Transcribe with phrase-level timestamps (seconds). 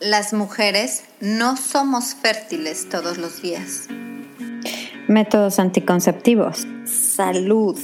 [0.00, 3.88] Las mujeres no somos fértiles todos los días.
[5.08, 6.68] Métodos anticonceptivos.
[6.84, 7.76] Salud.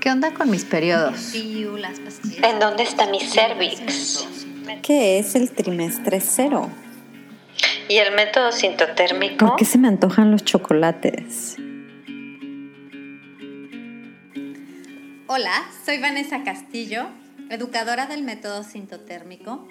[0.00, 1.34] ¿Qué onda con mis periodos?
[1.34, 4.24] ¿En dónde está mi cervix?
[4.82, 6.70] ¿Qué es el trimestre cero?
[7.88, 9.46] ¿Y el método sintotérmico?
[9.46, 11.56] ¿Por qué se me antojan los chocolates?
[15.26, 17.08] Hola, soy Vanessa Castillo,
[17.50, 19.66] educadora del método sintotérmico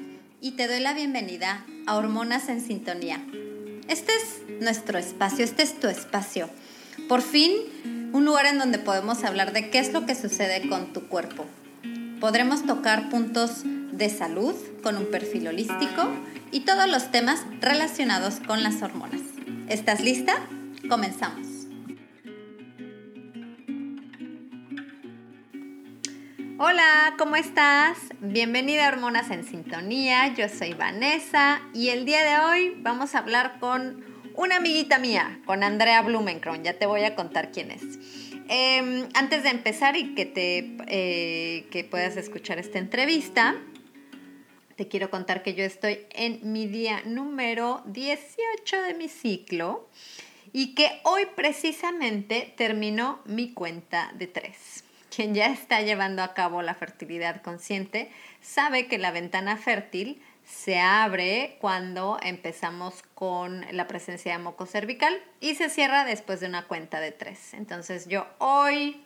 [0.46, 3.20] y te doy la bienvenida a Hormonas en Sintonía.
[3.88, 6.52] Este es nuestro espacio, este es tu espacio.
[7.10, 7.52] Por fin,
[8.14, 11.48] un lugar en donde podemos hablar de qué es lo que sucede con tu cuerpo.
[12.20, 14.54] Podremos tocar puntos de salud
[14.84, 16.12] con un perfil holístico
[16.52, 19.22] y todos los temas relacionados con las hormonas.
[19.68, 20.36] ¿Estás lista?
[20.88, 21.55] Comenzamos.
[26.58, 27.98] Hola, ¿cómo estás?
[28.22, 33.20] Bienvenida a Hormonas en Sintonía, yo soy Vanessa y el día de hoy vamos a
[33.20, 34.06] hablar con
[34.36, 37.84] una amiguita mía, con Andrea Blumenkron, ya te voy a contar quién es.
[38.48, 43.56] Em, antes de empezar y que, te, eh, que puedas escuchar esta entrevista,
[44.78, 49.90] te quiero contar que yo estoy en mi día número 18 de mi ciclo
[50.54, 54.85] y que hoy precisamente terminó mi cuenta de tres
[55.16, 60.80] quien ya está llevando a cabo la fertilidad consciente sabe que la ventana fértil se
[60.80, 66.68] abre cuando empezamos con la presencia de moco cervical y se cierra después de una
[66.68, 67.54] cuenta de tres.
[67.54, 69.04] Entonces yo hoy,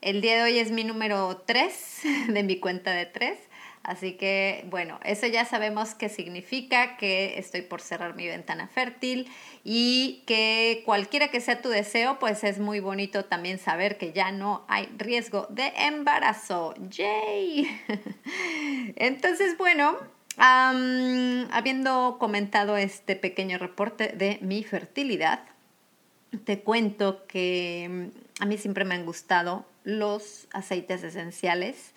[0.00, 3.38] el día de hoy es mi número tres de mi cuenta de tres
[3.82, 9.30] Así que, bueno, eso ya sabemos qué significa, que estoy por cerrar mi ventana fértil
[9.64, 14.30] y que cualquiera que sea tu deseo, pues es muy bonito también saber que ya
[14.30, 16.74] no hay riesgo de embarazo.
[16.90, 17.68] ¡Yay!
[18.96, 19.96] Entonces, bueno,
[20.36, 25.40] habiendo comentado este pequeño reporte de mi fertilidad,
[26.44, 31.94] te cuento que mm, a mí siempre me han gustado los aceites esenciales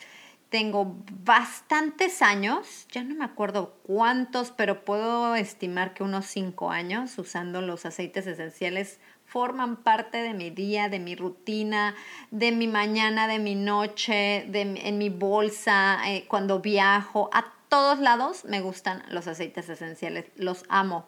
[0.52, 7.18] tengo bastantes años, ya no me acuerdo cuántos, pero puedo estimar que unos cinco años
[7.18, 11.96] usando los aceites esenciales forman parte de mi día, de mi rutina,
[12.32, 18.00] de mi mañana, de mi noche, de, en mi bolsa, eh, cuando viajo, a todos
[18.00, 21.06] lados me gustan los aceites esenciales, los amo.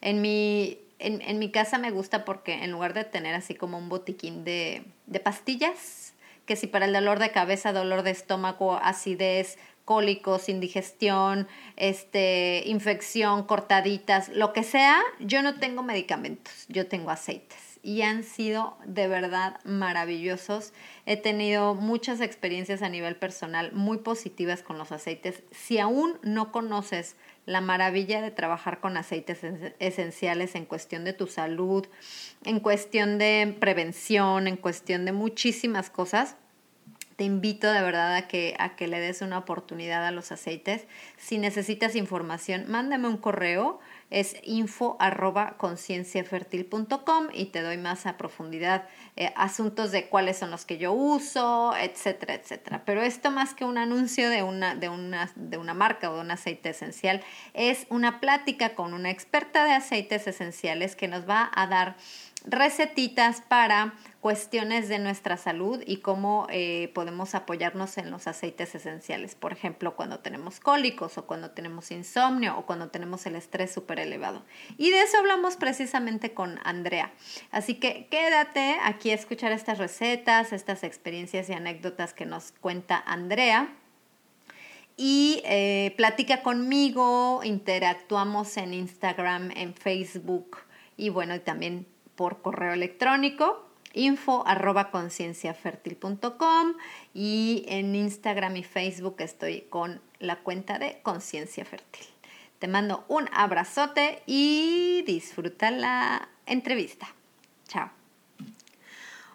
[0.00, 3.90] En mi, en, mi casa me gusta porque en lugar de tener así como un
[3.90, 6.14] botiquín de, de pastillas,
[6.48, 13.44] que si para el dolor de cabeza, dolor de estómago, acidez, cólicos, indigestión, este, infección,
[13.44, 19.08] cortaditas, lo que sea, yo no tengo medicamentos, yo tengo aceites y han sido de
[19.08, 20.72] verdad maravillosos.
[21.06, 25.42] He tenido muchas experiencias a nivel personal muy positivas con los aceites.
[25.52, 27.16] Si aún no conoces
[27.48, 29.40] la maravilla de trabajar con aceites
[29.78, 31.86] esenciales en cuestión de tu salud,
[32.44, 36.36] en cuestión de prevención, en cuestión de muchísimas cosas,
[37.16, 40.86] te invito de verdad a que, a que le des una oportunidad a los aceites.
[41.16, 44.96] Si necesitas información, mándame un correo, es info
[47.34, 51.74] y te doy más a profundidad eh, asuntos de cuáles son los que yo uso,
[51.76, 52.82] etcétera, etcétera.
[52.84, 56.20] Pero esto más que un anuncio de una, de una, de una marca o de
[56.20, 61.50] un aceite esencial, es una plática con una experta de aceites esenciales que nos va
[61.54, 61.96] a dar
[62.48, 69.34] recetitas para cuestiones de nuestra salud y cómo eh, podemos apoyarnos en los aceites esenciales.
[69.34, 74.00] Por ejemplo, cuando tenemos cólicos o cuando tenemos insomnio o cuando tenemos el estrés súper
[74.00, 74.44] elevado.
[74.76, 77.12] Y de eso hablamos precisamente con Andrea.
[77.50, 83.02] Así que quédate aquí a escuchar estas recetas, estas experiencias y anécdotas que nos cuenta
[83.06, 83.68] Andrea
[85.00, 90.58] y eh, platica conmigo, interactuamos en Instagram, en Facebook
[90.96, 91.86] y bueno, también
[92.18, 93.64] por correo electrónico
[93.94, 94.90] info arroba
[97.14, 102.06] y en Instagram y Facebook estoy con la cuenta de Conciencia Fértil.
[102.58, 107.06] Te mando un abrazote y disfruta la entrevista.
[107.68, 107.88] Chao.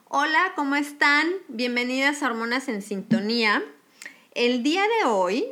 [0.09, 1.29] Hola, ¿cómo están?
[1.47, 3.63] Bienvenidas a Hormonas en Sintonía.
[4.35, 5.47] El día de hoy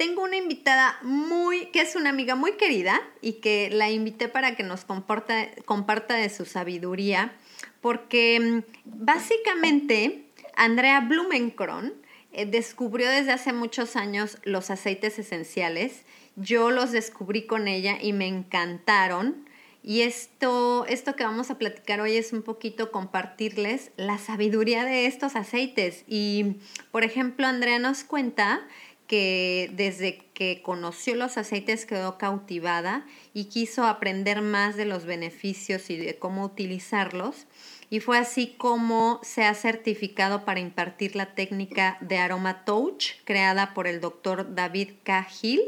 [0.00, 4.56] tengo una invitada muy, que es una amiga muy querida y que la invité para
[4.56, 7.34] que nos comparta, de su sabiduría,
[7.82, 10.24] porque mm, básicamente
[10.56, 11.92] Andrea Blumenkron
[12.32, 16.06] eh, descubrió desde hace muchos años los aceites esenciales.
[16.34, 19.50] Yo los descubrí con ella y me encantaron.
[19.82, 25.06] Y esto, esto que vamos a platicar hoy es un poquito compartirles la sabiduría de
[25.06, 26.04] estos aceites.
[26.06, 26.56] Y,
[26.90, 28.66] por ejemplo, Andrea nos cuenta
[29.10, 33.04] que desde que conoció los aceites quedó cautivada
[33.34, 37.48] y quiso aprender más de los beneficios y de cómo utilizarlos.
[37.90, 43.74] Y fue así como se ha certificado para impartir la técnica de Aroma Touch, creada
[43.74, 45.26] por el doctor David K.
[45.42, 45.60] Hill,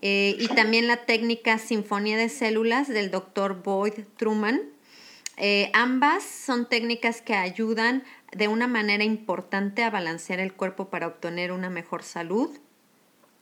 [0.00, 4.62] eh, y también la técnica Sinfonía de Células del doctor Boyd Truman.
[5.36, 11.08] Eh, ambas son técnicas que ayudan de una manera importante a balancear el cuerpo para
[11.08, 12.58] obtener una mejor salud.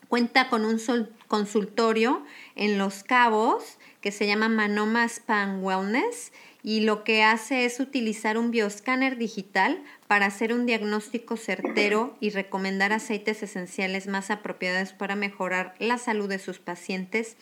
[0.09, 0.81] Cuenta con un
[1.29, 2.25] consultorio
[2.57, 6.33] en Los Cabos que se llama Manoma Span Wellness
[6.63, 12.31] y lo que hace es utilizar un bioscáner digital para hacer un diagnóstico certero y
[12.31, 17.37] recomendar aceites esenciales más apropiados para mejorar la salud de sus pacientes.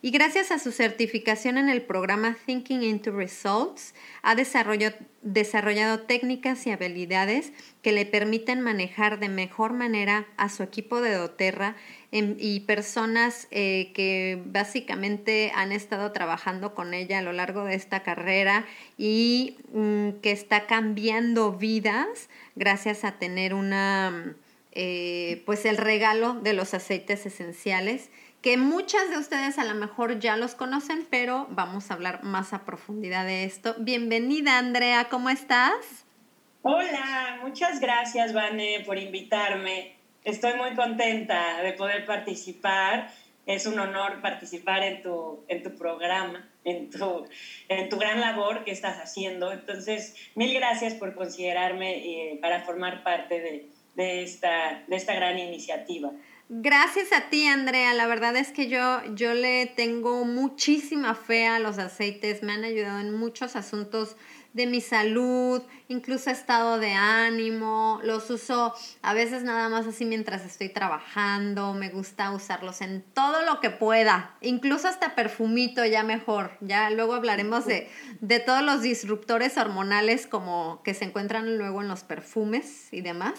[0.00, 6.66] Y gracias a su certificación en el programa Thinking into Results, ha desarrollado, desarrollado técnicas
[6.66, 7.52] y habilidades
[7.82, 11.76] que le permiten manejar de mejor manera a su equipo de doTERRA
[12.12, 18.02] y personas eh, que básicamente han estado trabajando con ella a lo largo de esta
[18.02, 18.66] carrera
[18.98, 24.34] y mm, que está cambiando vidas gracias a tener una
[24.72, 28.10] eh, pues el regalo de los aceites esenciales
[28.42, 32.52] que muchas de ustedes a lo mejor ya los conocen, pero vamos a hablar más
[32.52, 33.76] a profundidad de esto.
[33.78, 36.04] Bienvenida, Andrea, ¿cómo estás?
[36.62, 40.01] Hola, muchas gracias, Vane, por invitarme.
[40.24, 43.10] Estoy muy contenta de poder participar.
[43.44, 47.26] Es un honor participar en tu, en tu programa, en tu,
[47.68, 49.52] en tu gran labor que estás haciendo.
[49.52, 55.40] Entonces, mil gracias por considerarme eh, para formar parte de, de, esta, de esta gran
[55.40, 56.12] iniciativa.
[56.48, 57.94] Gracias a ti, Andrea.
[57.94, 62.42] La verdad es que yo, yo le tengo muchísima fe a los aceites.
[62.42, 64.16] Me han ayudado en muchos asuntos
[64.52, 70.44] de mi salud, incluso estado de ánimo, los uso a veces nada más así mientras
[70.44, 76.52] estoy trabajando, me gusta usarlos en todo lo que pueda, incluso hasta perfumito ya mejor,
[76.60, 77.90] ya luego hablaremos de,
[78.20, 83.34] de todos los disruptores hormonales como que se encuentran luego en los perfumes y demás,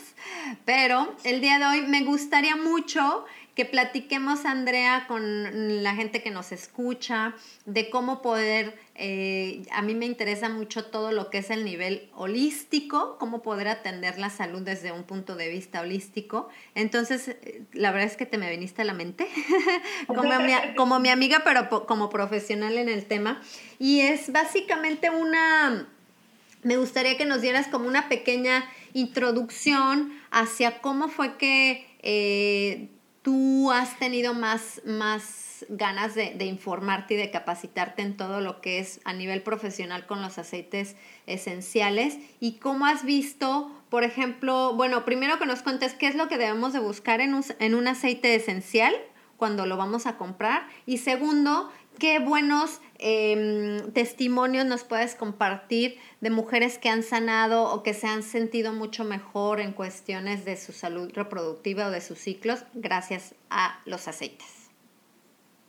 [0.66, 3.26] pero el día de hoy me gustaría mucho
[3.56, 7.36] que platiquemos, Andrea, con la gente que nos escucha,
[7.66, 12.10] de cómo poder, eh, a mí me interesa mucho todo lo que es el nivel
[12.16, 16.50] holístico, cómo poder atender la salud desde un punto de vista holístico.
[16.74, 19.28] Entonces, eh, la verdad es que te me viniste a la mente,
[20.08, 23.40] como, mi, como mi amiga, pero como profesional en el tema.
[23.78, 25.88] Y es básicamente una,
[26.64, 31.88] me gustaría que nos dieras como una pequeña introducción hacia cómo fue que...
[32.02, 32.90] Eh,
[33.24, 38.80] tú has tenido más, más ganas de, informarte y de capacitarte en todo lo que
[38.80, 45.06] es a nivel profesional con los aceites esenciales y cómo has visto, por ejemplo, bueno,
[45.06, 47.88] primero que nos cuentes qué es lo que debemos de buscar en un, en un
[47.88, 48.94] aceite esencial
[49.38, 56.30] cuando lo vamos a comprar y segundo, qué buenos em, testimonios nos puedes compartir de
[56.30, 60.72] mujeres que han sanado o que se han sentido mucho mejor en cuestiones de su
[60.72, 64.70] salud reproductiva o de sus ciclos gracias a los aceites.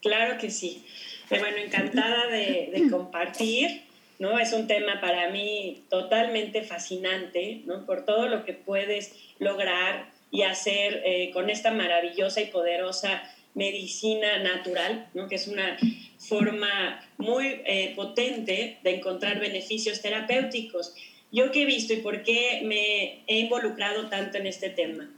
[0.00, 0.84] Claro que sí.
[1.30, 3.82] Eh, bueno, encantada de, compartir.
[4.18, 4.38] ¿no?
[4.38, 7.84] Es un tema para mí totalmente fascinante, ¿no?
[7.84, 13.22] Por todo lo que puedes lograr y hacer eh, con esta maravillosa y poderosa
[13.54, 15.28] medicina natural, ¿no?
[15.28, 15.78] que es una
[16.18, 20.94] forma muy eh, potente de encontrar beneficios terapéuticos.
[21.32, 25.10] Yo qué he visto y por qué me he involucrado tanto en este tema.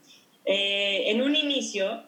[0.45, 2.05] Eh, en un inicio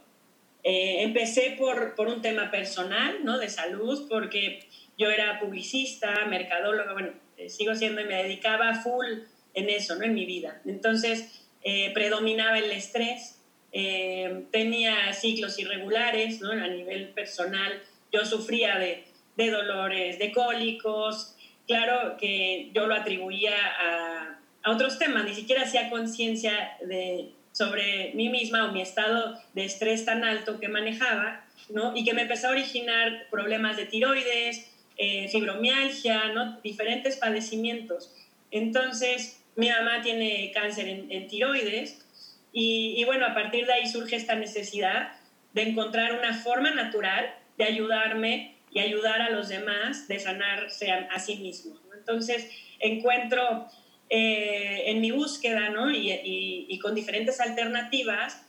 [0.64, 3.38] eh, empecé por, por, un tema personal, ¿no?
[3.38, 4.60] de salud, porque
[4.98, 7.12] yo era publicista, mercadóloga, bueno,
[7.48, 9.06] sigo siendo y me dedicaba full
[9.54, 10.04] en eso, ¿no?
[10.04, 10.60] en mi vida.
[10.66, 11.46] Entonces,
[11.92, 13.37] predominaba el estrés,
[13.72, 16.52] eh, tenía ciclos irregulares ¿no?
[16.52, 17.82] a nivel personal.
[18.12, 19.04] Yo sufría de,
[19.36, 21.36] de, dolores, de cólicos.
[21.66, 28.12] Claro que yo lo atribuía a, a otros temas, ni siquiera hacía conciencia de, sobre
[28.14, 31.94] mí misma o mi estado de estrés tan alto que manejaba, ¿no?
[31.96, 36.58] Y que me empezó a originar problemas de tiroides, eh, fibromialgia, ¿no?
[36.62, 38.14] Diferentes padecimientos.
[38.50, 42.07] Entonces, mi mamá tiene cáncer en, en tiroides
[42.52, 45.12] y, bueno, a partir de ahí surge esta necesidad
[45.52, 51.18] de encontrar una forma natural de ayudarme y ayudar a los demás de sanarse a,
[51.18, 51.80] sí mismos.
[51.96, 52.50] Entonces,
[52.80, 53.66] encuentro
[54.10, 55.90] eh, en mi búsqueda ¿no?
[55.90, 58.42] y, y, con diferentes alternativas,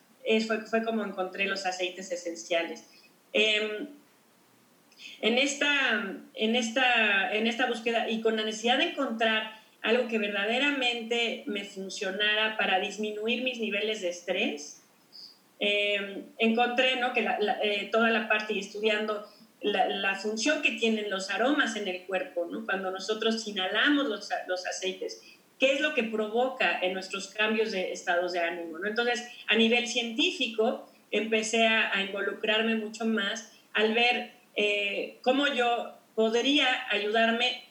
[0.46, 2.86] fue, fue, como encontré los aceites esenciales.
[3.34, 3.88] Em,
[5.22, 10.18] en, esta, en, esta, en esta búsqueda y con la necesidad de encontrar algo que
[10.18, 14.84] verdaderamente me funcionara para disminuir mis niveles de estrés,
[15.60, 17.14] eh, encontré ¿no?
[17.14, 17.28] que
[17.64, 19.26] eh, toda la parte y estudiando
[19.62, 22.66] la, función que tienen los aromas en el cuerpo, ¿no?
[22.66, 25.22] cuando nosotros inhalamos los, los, aceites,
[25.60, 28.80] qué es lo que provoca en nuestros cambios de estados de ánimo.
[28.80, 28.88] ¿no?
[28.88, 36.68] Entonces, a nivel científico, empecé a, involucrarme mucho más al ver eh, cómo yo podría
[36.90, 37.64] ayudarme,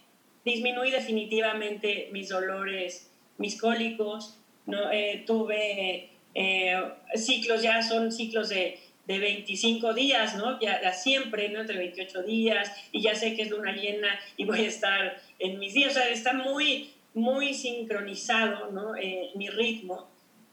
[0.49, 4.91] disminuir definitivamente mis dolores, mis cólicos, ¿no?
[4.91, 6.83] Eh, tuve eh,
[7.15, 8.79] ciclos, ya son ciclos de,
[9.09, 10.61] de 25 días, ¿no?
[10.61, 11.47] Ya, siempre.
[11.47, 15.59] Entre 28 días, y ya sé que es luna llena y voy a estar en
[15.59, 18.95] mis días, o sea, está muy, muy sincronizado, ¿no?
[18.97, 20.09] Eh, mi ritmo.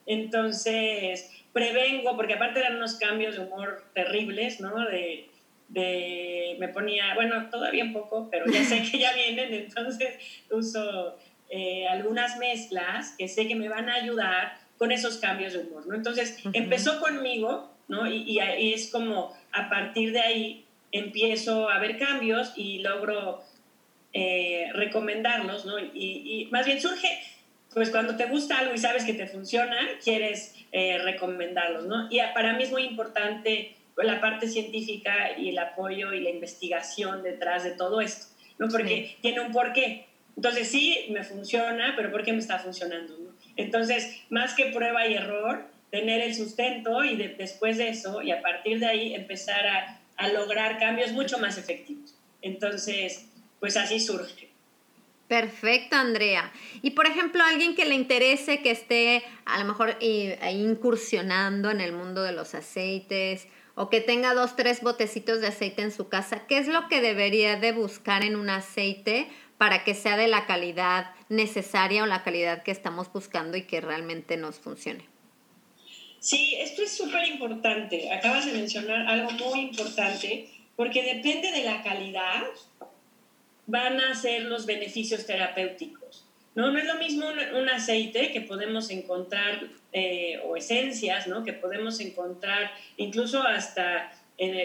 [0.06, 4.80] Entonces, prevengo, porque aparte eran unos cambios de humor terribles, ¿no?
[4.86, 5.30] De,
[5.68, 10.16] de, me ponía, bueno, todavía un poco, pero ya sé que ya vienen, entonces
[10.50, 11.18] uso
[11.50, 15.88] eh, algunas mezclas que sé que me van a ayudar con esos cambios de humor,
[15.88, 15.96] ¿no?
[15.96, 18.08] Entonces, empezó conmigo, ¿no?
[18.08, 23.42] Y, y, es como a partir de ahí empiezo a ver cambios y logro
[24.14, 25.80] eh, recomendarlos, ¿no?
[25.80, 27.08] Y, y, más bien surge,
[27.74, 32.08] pues cuando te gusta algo y sabes que te funciona, quieres eh, recomendarlos, ¿no?
[32.10, 37.24] Y para mí es muy importante la parte científica y el apoyo y la investigación
[37.24, 38.28] detrás de todo esto,
[38.60, 38.68] ¿no?
[38.68, 40.08] Porque tiene un porqué.
[40.36, 43.16] Entonces sí, me funciona, pero ¿por qué me está funcionando?
[43.56, 48.42] Entonces, más que prueba y error, tener el sustento y después de eso, y a
[48.42, 52.16] partir de ahí, empezar a, a lograr cambios mucho más efectivos.
[52.42, 53.30] Entonces,
[53.62, 54.50] pues así surge.
[55.28, 56.52] Perfecto, Andrea.
[56.84, 61.82] Y por ejemplo, alguien que le interese, que esté a lo mejor eh, incursionando en
[61.82, 66.08] el mundo de los aceites o que tenga dos, tres botecitos de aceite en su
[66.08, 69.28] casa, ¿qué es lo que debería de buscar en un aceite
[69.58, 73.82] para que sea de la calidad necesaria o la calidad que estamos buscando y que
[73.82, 75.06] realmente nos funcione?
[76.20, 78.12] Sí, esto es súper importante.
[78.12, 82.44] Acabas de mencionar algo muy importante porque depende de la calidad
[83.68, 86.26] van a ser los beneficios terapéuticos.
[86.56, 91.46] No, no es lo mismo un, aceite que podemos encontrar eh, o esencias, ¿no?
[91.46, 94.12] que podemos encontrar incluso hasta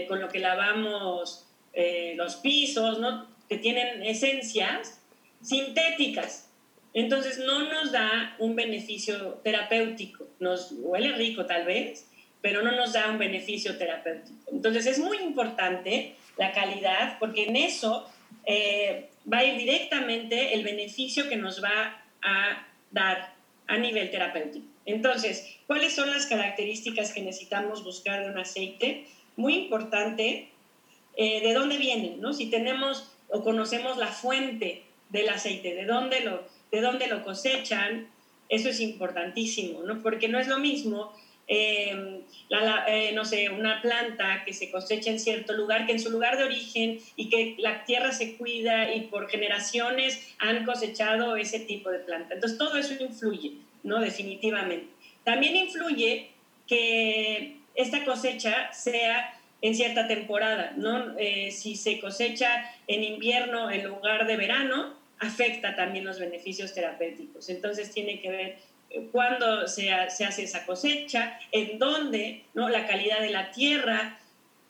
[0.09, 3.29] con lo que lavamos eh, los pisos, ¿no?
[3.49, 5.01] que tienen esencias
[5.41, 6.51] sintéticas.
[6.95, 10.27] Entonces no nos da un beneficio terapéutico.
[10.41, 12.11] Nos huele rico tal vez,
[12.41, 14.51] pero no nos da un beneficio terapéutico.
[14.51, 18.11] Entonces es muy importante la calidad porque en eso
[18.47, 23.33] eh, va a ir directamente el beneficio que nos va a dar
[23.69, 24.70] a nivel terapéutico.
[24.87, 29.07] Entonces, ¿cuáles son las características que necesitamos buscar de un aceite?
[29.37, 30.49] Muy importante,
[31.17, 32.21] eh, ¿de dónde vienen?
[32.21, 32.33] ¿no?
[32.33, 38.09] Si tenemos o conocemos la fuente del aceite, de dónde lo, de dónde lo cosechan,
[38.49, 40.03] eso es importantísimo, ¿no?
[40.03, 41.13] porque no es lo mismo
[41.53, 42.21] Em,
[42.87, 46.37] eh, no sé, una planta que se cosecha en cierto lugar, que en su lugar
[46.37, 51.91] de origen y que la tierra se cuida y por generaciones han cosechado ese tipo
[51.91, 52.35] de planta.
[52.35, 54.01] Entonces todo eso influye, ¿no?
[54.01, 54.89] Definitivamente.
[55.25, 56.31] También influye
[56.67, 61.19] que esta cosecha sea en cierta temporada, ¿no?
[61.19, 67.49] Eh, si se cosecha en invierno en lugar de verano, afecta también los beneficios terapéuticos.
[67.51, 68.59] Entonces tiene que ver
[69.13, 72.69] cuándo se, se, hace esa cosecha, en dónde, ¿no?
[72.69, 74.19] la calidad de la tierra,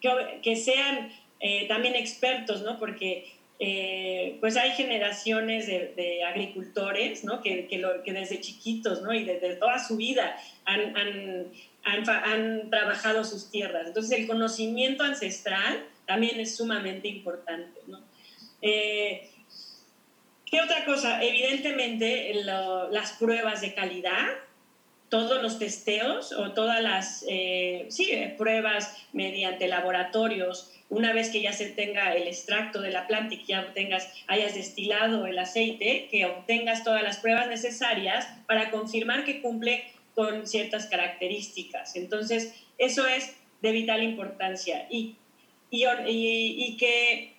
[0.00, 2.78] que, que sean eh, también expertos, ¿no?
[2.78, 7.42] porque eh, pues hay generaciones de, agricultores ¿no?
[7.42, 7.68] que,
[8.06, 11.50] desde chiquitos y desde toda su vida han,
[12.70, 13.88] trabajado sus tierras.
[13.88, 17.80] Entonces el conocimiento ancestral también es sumamente importante.
[18.62, 19.28] Eh,
[20.46, 21.22] ¿Qué otra cosa?
[21.22, 24.26] Evidentemente, las pruebas de calidad,
[25.10, 31.52] todos los testeos o todas las eh, sí, pruebas mediante laboratorios, una vez que ya
[31.52, 36.08] se tenga el extracto de la planta y que ya tengas, hayas destilado el aceite,
[36.10, 41.94] que obtengas todas las pruebas necesarias para confirmar que cumple con ciertas características.
[41.94, 45.14] Entonces, eso es de vital importancia y,
[45.70, 47.34] y, y que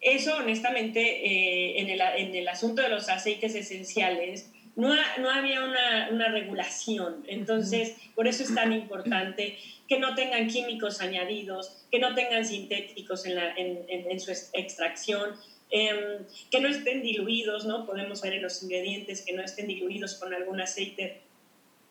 [0.00, 5.64] eso, honestamente, eh, en, el, en, el, asunto de los aceites esenciales, no, no había
[5.64, 7.24] una, una, regulación.
[7.26, 9.56] Entonces, por eso es tan importante
[9.88, 15.36] que no tengan químicos añadidos, que no tengan sintéticos en, la, en, en su extracción,
[15.70, 17.84] em, que no estén diluidos, ¿no?
[17.86, 21.20] Podemos ver en los ingredientes que no estén diluidos con algún aceite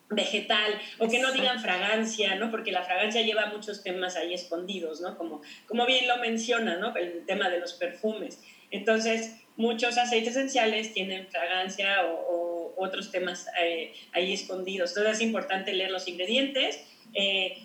[0.09, 2.51] vegetal o que no digan fragancia, ¿no?
[2.51, 5.17] Porque la fragancia lleva muchos temas ahí escondidos, ¿no?
[5.17, 6.95] Como, como bien lo menciona, ¿no?
[6.95, 8.41] El tema de los perfumes.
[8.71, 14.89] Entonces, muchos aceites esenciales tienen fragancia o, otros temas eh, ahí escondidos.
[14.89, 16.83] Entonces, es importante leer los ingredientes.
[17.13, 17.57] Eh,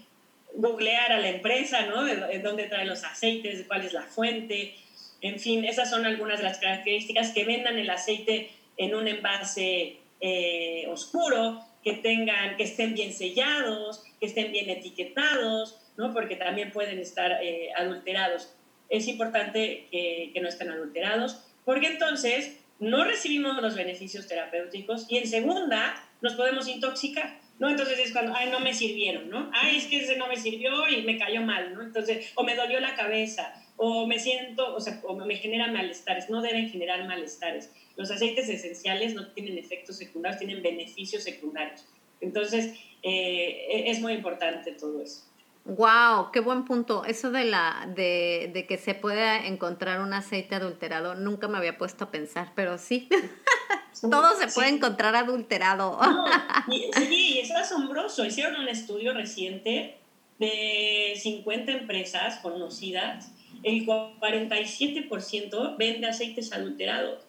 [0.55, 2.05] googlear a la empresa, ¿no?
[2.05, 4.75] De, dónde traen los aceites, cuál es la fuente.
[5.21, 9.99] En fin, esas son algunas de las características que vendan el aceite en un envase
[10.21, 16.13] eh, oscuro, que tengan, que estén bien sellados, que estén bien etiquetados, ¿no?
[16.13, 18.53] Porque también pueden estar eh, adulterados.
[18.89, 25.27] Es importante que no estén adulterados, porque entonces no recibimos los beneficios terapéuticos y en
[25.27, 27.39] segunda nos podemos intoxicar.
[27.59, 27.69] ¿No?
[27.69, 29.51] Entonces es cuando, ay, no me sirvieron, ¿no?
[29.53, 31.83] Ay, es que no me sirvió y me cayó mal, ¿no?
[31.83, 36.31] Entonces, o me dolió la cabeza, o me siento, o sea, o me generan malestares,
[36.31, 37.71] no deben generar malestares.
[37.97, 41.85] Los aceites esenciales no tienen efectos secundarios, tienen beneficios secundarios.
[42.21, 45.25] Entonces, eh, e, es muy importante todo eso.
[45.65, 47.05] Wow, qué buen punto.
[47.05, 51.77] Eso de la de, de, que se pueda encontrar un aceite adulterado, nunca me había
[51.77, 53.09] puesto a pensar, pero sí.
[54.01, 55.99] Todo se puede encontrar adulterado.
[56.69, 58.25] sí, es asombroso.
[58.25, 59.99] Hicieron un estudio reciente
[60.39, 63.33] de 50 empresas conocidas.
[63.63, 67.25] El 47% vende aceites adulterados.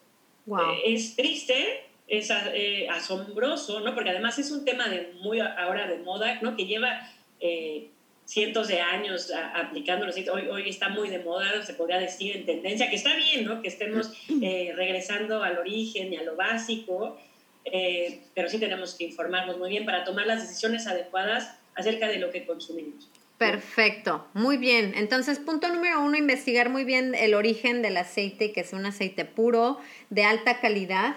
[0.46, 0.60] Wow.
[0.60, 3.96] Eh, es triste, es eh, asombroso, ¿no?
[3.96, 6.56] Porque además es un tema de muy ahora de moda, ¿no?
[6.56, 7.90] Que lleva eh,
[8.30, 10.14] cientos de años aplicándolo.
[10.14, 13.60] Hoy, hoy está muy de moda, se podría decir, en tendencia, que está bien, ¿no?
[13.64, 17.18] Que estemos eh, regresando al origen y a lo básico,
[17.66, 22.20] eh, pero sí tenemos que informarnos muy bien para tomar las decisiones adecuadas acerca de
[22.20, 23.10] lo que consumimos.
[23.40, 24.94] Perfecto, muy bien.
[24.96, 29.26] Entonces, punto número uno, investigar muy bien el origen del aceite, que es un aceite
[29.26, 29.80] puro,
[30.12, 31.16] de alta calidad.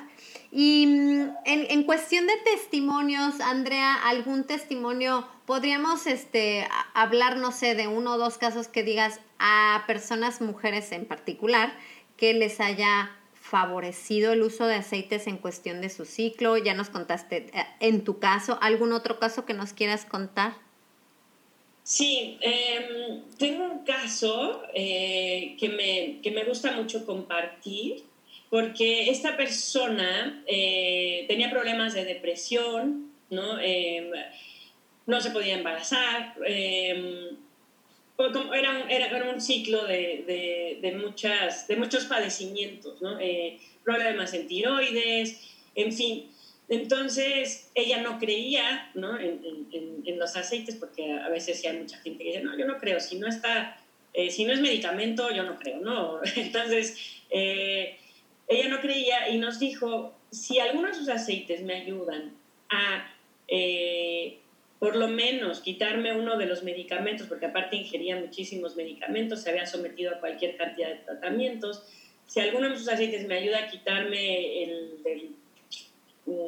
[0.53, 7.75] Y mm, en, en cuestión de testimonios, Andrea, ¿algún testimonio podríamos este, hablar, no sé,
[7.75, 11.77] de uno o dos casos que digas a personas, mujeres en particular,
[12.17, 16.57] que les haya favorecido el uso de aceites en cuestión de su ciclo.
[16.57, 20.55] Ya nos contaste eh, en tu caso, ¿algún otro caso que nos quieras contar?
[21.83, 28.05] Sí, em, tengo un caso eh, que, me, que, me, gusta mucho compartir
[28.53, 33.59] porque esta persona eh, tenía problemas de depresión, ¿no?
[33.59, 34.11] Em,
[35.07, 36.35] no se podía embarazar.
[36.45, 37.31] Em,
[38.53, 43.19] era, era, un ciclo de, muchas, de muchos padecimientos, ¿no?
[43.19, 45.41] Eh, problemas en tiroides,
[45.75, 46.31] en fin.
[46.69, 49.19] Entonces, ella no creía ¿no?
[49.19, 49.67] En,
[50.05, 52.77] en, los aceites, porque a veces sí hay mucha gente que dice, no, yo no
[52.77, 53.81] creo, si no está,
[54.13, 56.21] eh, si no es medicamento, yo no creo, ¿no?
[56.37, 56.99] Entonces,
[57.31, 57.97] eh,
[58.53, 62.35] ella no creía y nos dijo, si algunos de sus aceites me ayudan
[62.71, 63.09] a
[64.79, 69.65] por lo menos quitarme uno de los medicamentos, porque aparte ingería muchísimos medicamentos, se había
[69.65, 71.85] sometido a cualquier cantidad de tratamientos.
[72.27, 75.37] Si alguno de sus aceites me ayuda a quitarme el del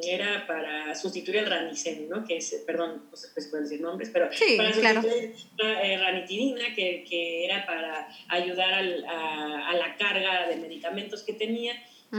[0.03, 2.25] era para sustituir el ranicen, ¿no?
[2.25, 6.73] Que es, perdón, no sé si puedo decir nombres, pero para sustituir la eh, ranitidina,
[6.75, 11.73] que, que, era para ayudar al, a, la carga de medicamentos que tenía,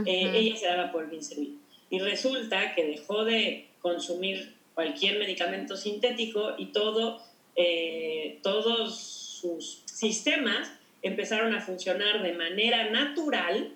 [0.05, 1.53] eh, ella se daba por servido.
[1.89, 7.21] Y resulta que dejó de consumir cualquier medicamento sintético y todo,
[7.55, 10.71] eh, todos sus sistemas
[11.01, 13.71] empezaron a funcionar de manera natural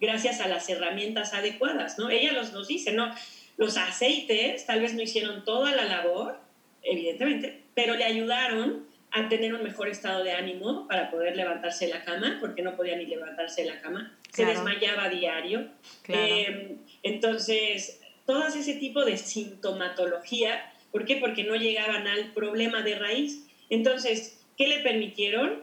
[0.00, 2.10] gracias a las herramientas adecuadas, ¿no?
[2.10, 3.14] Ella los, nos dice, ¿no?
[3.56, 6.38] Los aceites tal vez no hicieron toda la labor,
[6.82, 11.92] evidentemente, pero le ayudaron a tener un mejor estado de ánimo para poder levantarse de
[11.92, 15.68] la cama, porque no podía ni levantarse de la cama, se desmayaba a diario.
[16.08, 20.72] Eh, entonces, todas ese tipo de sintomatología.
[20.90, 21.16] ¿Por qué?
[21.16, 23.46] Porque no llegaban al problema de raíz.
[23.70, 25.62] Entonces, ¿qué le permitieron?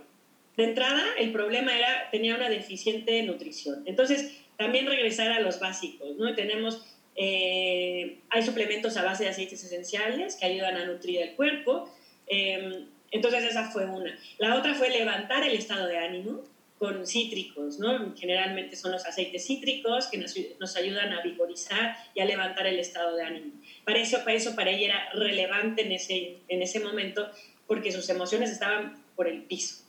[0.55, 3.83] De entrada, el problema era, tenía una deficiente nutrición.
[3.85, 6.33] Entonces, también regresar a los básicos, ¿no?
[6.35, 6.85] Tenemos,
[7.17, 11.93] eh, hay suplementos a base de aceites esenciales que ayudan a nutrir el cuerpo.
[12.27, 14.17] Em, entonces, esa fue una.
[14.37, 16.43] La otra fue levantar el estado de ánimo
[16.79, 18.15] con cítricos, ¿no?
[18.17, 22.79] Generalmente son los aceites cítricos que nos, nos, ayudan a vigorizar y a levantar el
[22.79, 23.51] estado de ánimo.
[23.85, 27.29] Para eso, para eso, para ella era relevante en ese, en ese momento
[27.67, 29.83] porque sus emociones estaban por el piso.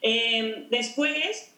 [0.00, 1.52] Em, después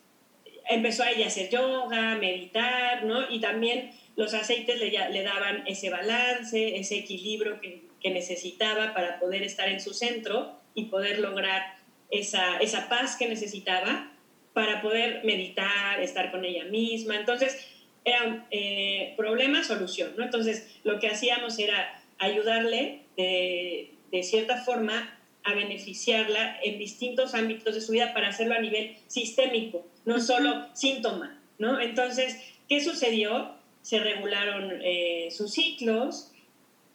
[0.68, 3.30] empezó a ella hacer yoga, meditar, ¿no?
[3.30, 9.20] Y también los aceites le, le daban ese balance, ese equilibrio que, que necesitaba para
[9.20, 11.78] poder estar en su centro y poder lograr
[12.12, 14.12] esa, esa paz que necesitaba
[14.52, 17.16] para poder meditar, estar con ella misma.
[17.16, 17.66] Entonces,
[18.04, 20.22] era eh, problema, solución, ¿no?
[20.22, 27.74] Entonces, lo que hacíamos era ayudarle de, de cierta forma a beneficiarla en distintos ámbitos
[27.74, 31.80] de su vida para hacerlo a nivel sistémico, no solo síntoma, ¿no?
[31.80, 32.36] Entonces,
[32.68, 33.54] ¿qué sucedió?
[33.82, 36.32] Se regularon eh, sus ciclos,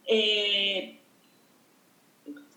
[0.07, 1.00] eh,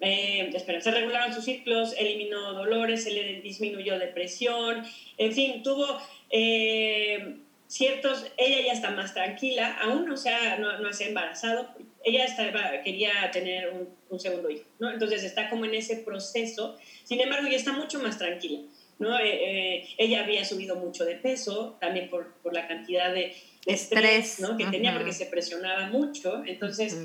[0.01, 4.85] eh, espera, se regularon sus ciclos, eliminó dolores, se le disminuyó depresión,
[5.17, 5.87] en fin, tuvo
[6.31, 7.37] eh,
[7.69, 11.69] ciertos, ella ya está más tranquila, aún no se ha, no, no se ha embarazado,
[12.05, 14.93] ella estaba, quería tener un, segundo hijo, ¿no?
[14.93, 18.61] Entonces está como en ese proceso, sin embargo ya está mucho más tranquila,
[19.01, 19.19] ¿no?
[19.19, 23.35] Eh, eh, ella había subido mucho de peso, también por, por la cantidad de,
[23.67, 24.59] estrés, ¿no?
[24.59, 26.97] que tenía porque se presionaba mucho, entonces...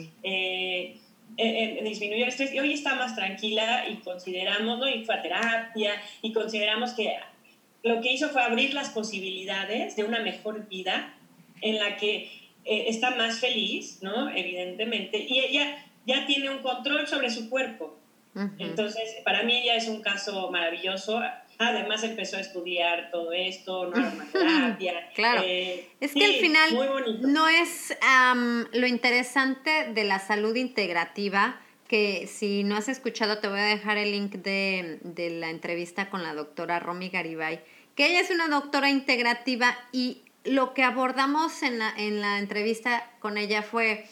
[1.38, 4.90] Eh, disminuyó el estrés y hoy está más tranquila y consideramos, ¿no?
[4.90, 7.14] Y fue a terapia y consideramos que
[7.84, 11.14] lo que hizo fue abrir las posibilidades de una mejor vida
[11.62, 12.30] en la que
[12.66, 14.30] eh, está más feliz, ¿no?
[14.30, 17.96] Evidentemente, y ella ya tiene un control sobre su cuerpo.
[18.58, 21.20] Entonces, para mí ella es un caso maravilloso.
[21.62, 25.10] Además empezó a estudiar todo esto, aromaterapia.
[25.14, 25.42] claro.
[25.44, 27.98] Eh, es que al final no es
[28.72, 33.98] lo interesante de la salud integrativa, que si no has escuchado te voy a dejar
[33.98, 37.60] el link de, de la entrevista con la doctora Romy Garibay,
[37.94, 43.12] que ella es una doctora integrativa y lo que abordamos en la, en la entrevista
[43.20, 44.08] con ella fue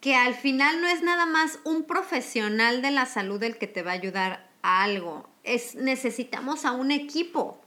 [0.00, 3.84] que al final no es nada más un profesional de la salud el que te
[3.84, 7.60] va a ayudar a algo es necesitamos a un equipo.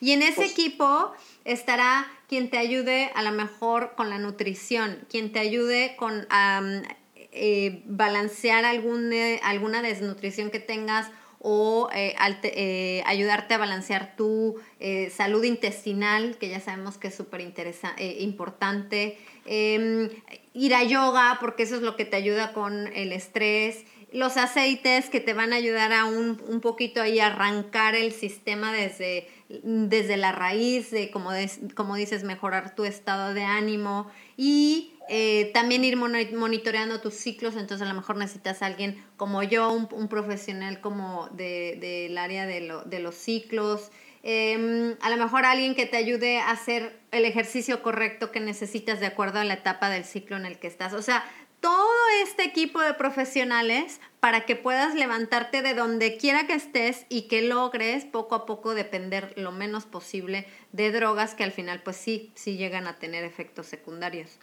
[0.00, 1.12] Y en ese pues equipo
[1.44, 6.26] estará quien te ayude a lo mejor con la nutrición, quien te ayude con
[7.32, 14.56] eh, balancear alguna desnutrición que tengas o eh, eh, ayudarte a balancear tu
[15.10, 19.18] salud intestinal, que ya sabemos que es súper importante.
[19.44, 20.10] Em,
[20.52, 25.08] ir a yoga, porque eso es lo que te ayuda con el estrés los aceites
[25.08, 30.16] que te van a ayudar a un, un poquito ahí arrancar el sistema desde, desde
[30.16, 31.30] la raíz, de como,
[31.74, 37.84] como dices, mejorar tu estado de ánimo y eh, también ir monitoreando tus ciclos, entonces
[37.84, 42.60] a lo mejor necesitas a alguien como yo, un, profesional como del de, área de,
[42.60, 43.90] lo, de, los ciclos,
[44.22, 49.00] em, a lo mejor alguien que te ayude a hacer el ejercicio correcto que necesitas
[49.00, 50.92] de acuerdo a la etapa del ciclo en el que estás.
[50.92, 51.24] O sea,
[51.60, 51.90] todo
[52.22, 57.42] este equipo de profesionales para que puedas levantarte de donde quiera que estés y que
[57.42, 62.32] logres poco a poco depender lo menos posible de drogas que al final pues sí,
[62.34, 64.38] sí llegan a tener efectos secundarios.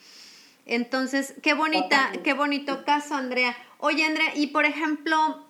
[0.65, 3.55] Entonces, qué bonita, qué bonito caso, Andrea.
[3.77, 5.47] Oye, Andrea, y por ejemplo,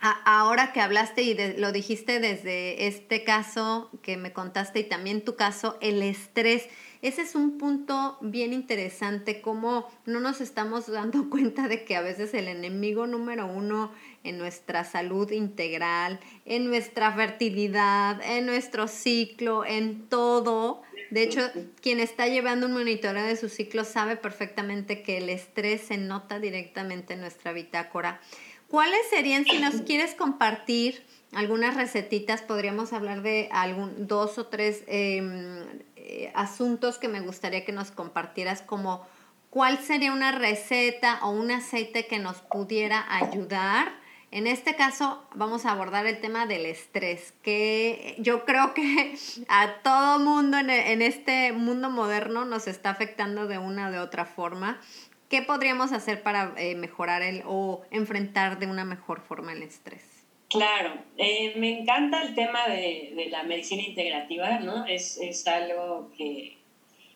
[0.00, 5.36] ahora que hablaste y lo dijiste desde este caso que me contaste y también tu
[5.36, 6.68] caso, el estrés.
[7.02, 12.02] Ese es un punto bien interesante, como no nos estamos dando cuenta de que a
[12.02, 13.90] veces el enemigo número uno
[14.22, 20.82] en nuestra salud integral, en nuestra fertilidad, en nuestro ciclo, en todo.
[21.10, 21.40] De hecho,
[21.80, 26.38] quien está llevando un monitoreo de su ciclo sabe perfectamente que el estrés se nota
[26.38, 28.20] directamente en nuestra bitácora.
[28.68, 34.84] ¿Cuáles serían, si nos quieres compartir algunas recetitas, podríamos hablar de algún, dos o tres
[34.86, 35.64] em,
[36.02, 39.06] eh, asuntos que me gustaría que nos compartieras como
[39.50, 43.92] cuál sería una receta o un aceite que nos pudiera ayudar.
[44.30, 49.74] En este caso vamos a abordar el tema del estrés, que yo creo que a
[49.82, 54.80] todo mundo en, este mundo moderno nos está afectando de una o de otra forma.
[55.28, 60.09] ¿Qué podríamos hacer para eh, mejorar el o enfrentar de una mejor forma el estrés?
[60.50, 64.84] Claro, eh, me encanta el tema de, la medicina integrativa, ¿no?
[64.84, 66.58] Es, es, algo que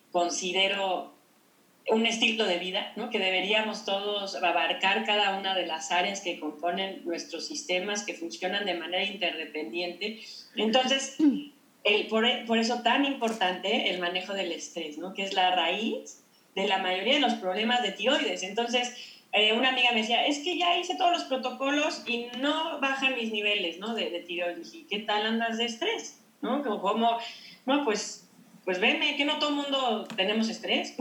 [0.09, 1.13] considero
[1.89, 3.09] un estilo de vida, ¿no?
[3.09, 8.65] Que deberíamos todos abarcar cada una de las áreas que componen nuestros sistemas, que funcionan
[8.65, 10.21] de manera interdependiente.
[10.55, 11.17] Entonces,
[11.83, 15.13] el, por, por eso tan importante el manejo del estrés, ¿no?
[15.13, 16.23] Que es la raíz
[16.55, 18.43] de la mayoría de los problemas de tiroides.
[18.43, 22.79] Entonces, eh, una amiga me decía, es que ya hice todos los protocolos y no
[22.79, 23.93] bajan mis niveles, ¿no?
[23.93, 24.73] De, de tiroides.
[24.73, 26.21] ¿Y qué tal andas de estrés?
[26.41, 26.63] ¿No?
[26.63, 27.19] Como, como
[27.65, 28.29] no, pues,
[28.63, 30.95] pues veme, que no todo el mundo tenemos estrés.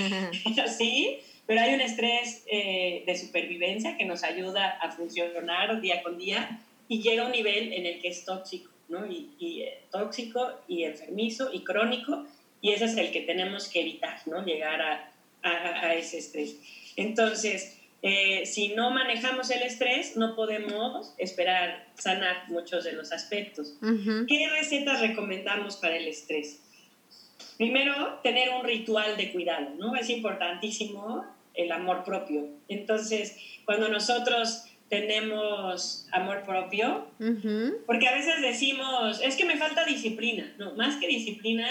[0.76, 6.18] sí, pero hay un estrés eh, de supervivencia que nos ayuda a funcionar día con
[6.18, 9.06] día y llega a un nivel en el que es tóxico, ¿no?
[9.06, 12.26] Y, y eh, tóxico y enfermizo y crónico,
[12.60, 14.44] y ese es el que tenemos que evitar, ¿no?
[14.44, 15.12] Llegar a,
[15.42, 15.50] a,
[15.86, 16.56] a ese estrés.
[16.98, 23.76] Entonces, eh, si no manejamos el estrés, no podemos esperar sanar muchos de los aspectos.
[24.26, 26.60] ¿Qué recetas recomendamos para el estrés?
[27.56, 29.94] Primero, tener un ritual de cuidado, ¿no?
[29.94, 32.48] Es importantísimo el amor propio.
[32.66, 37.06] Entonces, cuando nosotros tenemos amor propio,
[37.86, 41.68] porque a veces decimos, es que me falta disciplina, no, más que disciplina,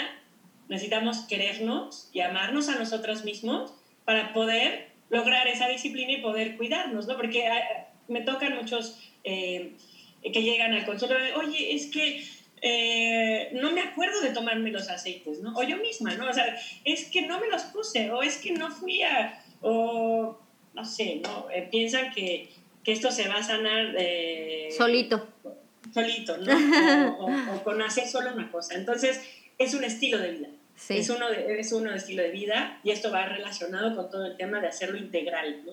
[0.70, 3.74] necesitamos querernos y amarnos a nosotros mismos
[4.06, 7.16] para poder lograr esa disciplina y poder cuidarnos, ¿no?
[7.16, 7.48] Porque
[8.08, 9.72] me tocan muchos eh,
[10.22, 12.24] que llegan al consultorio, oye, es que
[12.60, 15.54] eh, no me acuerdo de tomarme los aceites, ¿no?
[15.56, 16.28] O yo misma, ¿no?
[16.28, 20.38] O sea, es que no me los puse, o es que no fui a, o
[20.74, 21.48] no sé, ¿no?
[21.50, 22.50] Eh, piensan que,
[22.84, 23.94] que, esto se va a sanar.
[24.76, 25.28] solito.
[25.92, 27.18] Solito, ¿no?
[27.54, 28.74] O, con hacer solo una cosa.
[28.74, 29.20] Entonces,
[29.56, 30.48] es un estilo de vida.
[30.88, 34.26] Es, uno de, es uno de estilo de vida y esto va relacionado con todo
[34.26, 35.72] el tema de hacerlo integral, ¿no?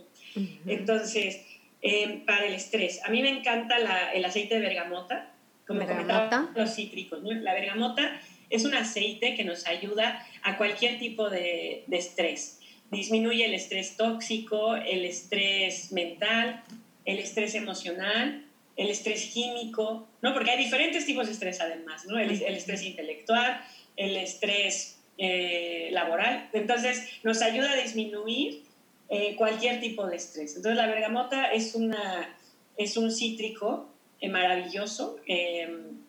[0.66, 1.46] Entonces,
[1.82, 5.32] eh, para el estrés, a mí me encanta la, el aceite de bergamota
[5.68, 7.20] como comentaba, los cítricos.
[7.24, 12.60] La bergamota es un aceite que nos ayuda a cualquier tipo de, de, estrés.
[12.92, 16.64] Disminuye el estrés tóxico, el estrés mental,
[17.06, 20.34] el estrés emocional, el estrés químico, ¿no?
[20.34, 22.20] Porque hay diferentes tipos de estrés además, ¿no?
[22.20, 23.62] El, el estrés intelectual,
[23.96, 26.50] el estrés eh, laboral.
[26.54, 28.64] Entonces, nos ayuda a disminuir
[29.10, 30.56] eh, cualquier tipo de estrés.
[30.56, 32.36] Entonces, la bergamota es, una,
[32.78, 33.90] es un cítrico
[34.30, 36.06] maravilloso, em,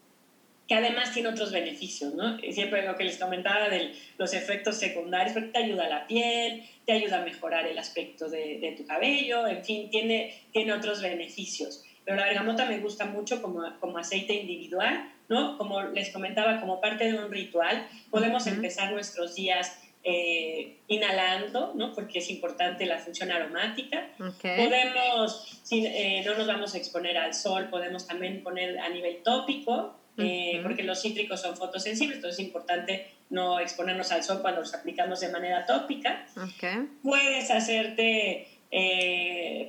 [0.66, 2.38] que además tiene otros beneficios, ¿no?
[2.38, 6.64] Siempre lo que les comentaba de los efectos secundarios, porque te ayuda a la piel,
[6.84, 11.02] te ayuda a mejorar el aspecto de, de, tu cabello, en fin, tiene, tiene otros
[11.02, 11.84] beneficios.
[12.06, 15.58] Pero la bergamota me gusta mucho como, como aceite individual, ¿no?
[15.58, 21.92] Como les comentaba, como parte de un ritual, podemos empezar nuestros días eh, inhalando, ¿no?
[21.92, 24.08] porque es importante la función aromática.
[24.40, 29.24] Podemos, si eh, no nos vamos a exponer al sol, podemos también poner a nivel
[29.24, 34.60] tópico, eh, porque los cítricos son fotosensibles, entonces es importante no exponernos al sol cuando
[34.60, 36.24] los aplicamos de manera tópica.
[37.02, 38.55] Puedes hacerte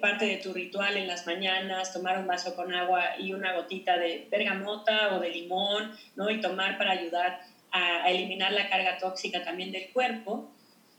[0.02, 3.98] parte de tu ritual en las mañanas, tomar un vaso con agua y una gotita
[3.98, 6.30] de bergamota o de limón, ¿no?
[6.30, 7.40] Y tomar para ayudar
[7.72, 10.52] a, eliminar la carga tóxica también del cuerpo.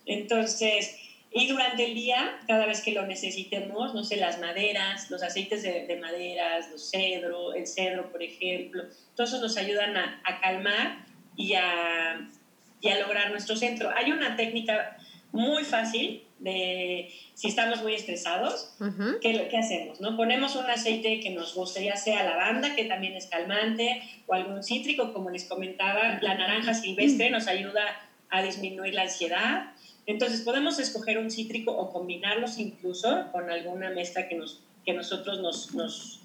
[0.07, 0.99] Entonces,
[1.31, 5.63] y durante el día, cada vez que lo necesitemos, no sé, las maderas, los aceites
[5.63, 11.05] de, maderas, los cedro, el cedro, por ejemplo, todos nos ayudan a, a calmar
[11.37, 12.27] y a,
[12.81, 13.91] y a, lograr nuestro centro.
[13.95, 14.97] Hay una técnica
[15.31, 18.75] muy fácil de si estamos muy estresados,
[19.21, 20.01] ¿qué, ¿qué, hacemos?
[20.01, 20.17] ¿no?
[20.17, 24.63] Ponemos un aceite que nos guste, ya sea lavanda, que también es calmante, o algún
[24.63, 27.83] cítrico, como les comentaba, la naranja silvestre nos ayuda
[28.31, 29.73] a disminuir la ansiedad.
[30.07, 35.41] Entonces podemos escoger un cítrico o combinarlos incluso con alguna mezcla que, nos, que nosotros
[35.41, 36.21] nos, nos,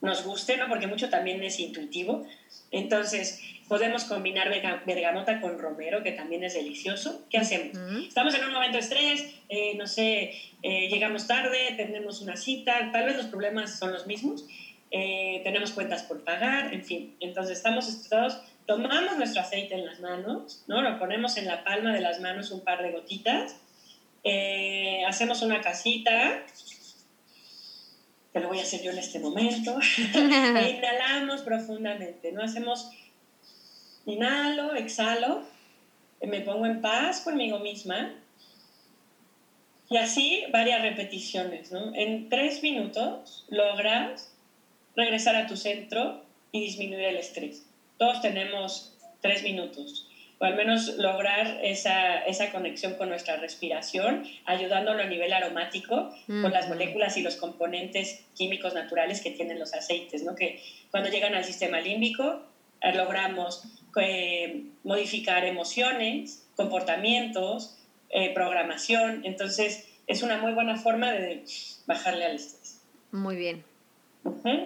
[0.00, 0.68] nos guste, ¿no?
[0.68, 2.26] porque mucho también es intuitivo.
[2.70, 4.48] Entonces, Podemos combinar
[4.86, 7.26] bergamota con romero, que también es delicioso.
[7.28, 7.76] ¿Qué hacemos?
[8.06, 12.90] Estamos en un momento de estrés, eh, no sé, eh, llegamos tarde, tenemos una cita,
[12.92, 14.46] tal vez los problemas son los mismos,
[14.90, 17.16] eh, tenemos cuentas por pagar, en fin.
[17.20, 20.80] Entonces estamos estresados, tomamos nuestro aceite en las manos, ¿no?
[20.80, 23.56] lo ponemos en la palma de las manos un par de gotitas,
[25.06, 26.42] hacemos una casita,
[28.32, 32.42] que lo voy a hacer yo en este momento, e inhalamos profundamente, ¿no?
[32.42, 32.90] Hacemos
[34.08, 35.42] Inhalo, exhalo,
[36.22, 38.14] me pongo en paz conmigo misma.
[39.90, 41.94] Y así varias repeticiones, ¿no?
[41.94, 44.34] En tres minutos logras
[44.96, 47.66] regresar a tu centro y disminuir el estrés.
[47.98, 55.02] Todos tenemos tres minutos, o al menos lograr esa, esa conexión con nuestra respiración, ayudándolo
[55.02, 60.22] a nivel aromático con las moléculas y los componentes químicos naturales que tienen los aceites,
[60.22, 60.34] ¿no?
[60.34, 62.42] Que cuando llegan al sistema límbico
[62.80, 63.64] eh, logramos
[63.96, 67.78] eh, modificar emociones, comportamientos,
[68.10, 69.22] eh, programación.
[69.24, 71.44] Entonces, es una muy buena forma de
[71.86, 72.80] bajarle al estrés.
[73.12, 73.64] Muy bien.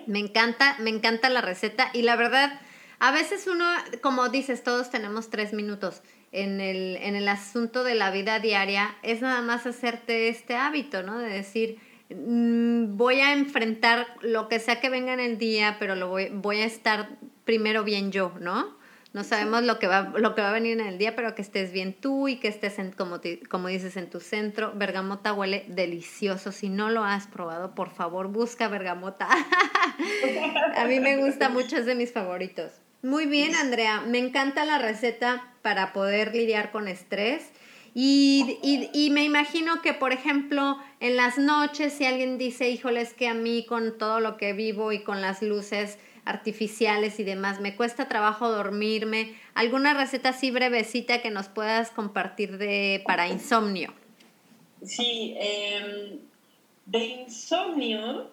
[0.07, 2.61] Me encanta, me encanta la receta y la verdad,
[2.99, 3.65] a veces uno,
[4.01, 6.03] como dices, todos tenemos tres minutos.
[6.33, 11.03] En el, en el asunto de la vida diaria es nada más hacerte este hábito,
[11.03, 11.19] ¿no?
[11.19, 15.95] De decir, mm, voy a enfrentar lo que sea que venga en el día, pero
[15.95, 17.11] lo voy, voy a estar
[17.45, 18.81] primero bien yo, ¿no?
[19.12, 21.42] No sabemos lo que va, lo que va a venir en el día, pero que
[21.42, 23.20] estés bien tú y que estés, en, como,
[23.51, 24.72] como dices, en tu centro.
[24.75, 26.51] Bergamota huele delicioso.
[26.51, 29.29] Si no lo has probado, por favor, busca bergamota.
[30.77, 32.72] a mí me gusta mucho, es de mis favoritos.
[33.03, 34.01] Muy bien, Andrea.
[34.01, 37.51] Me encanta la receta para poder lidiar con estrés.
[37.94, 43.03] Y, y, y, me imagino que, por ejemplo, en las noches, si alguien dice, híjole,
[43.03, 47.25] es que a mí con todo lo que vivo y con las luces, artificiales y
[47.25, 47.61] demás.
[47.61, 49.35] Me cuesta trabajo dormirme.
[49.55, 53.93] ¿Alguna receta así brevecita que nos puedas compartir de, para insomnio?
[54.85, 56.19] Sí, em,
[56.87, 58.31] de insomnio